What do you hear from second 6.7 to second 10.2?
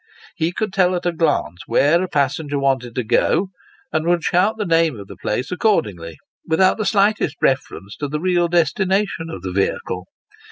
the slightest reference to the real destination of the vehicle.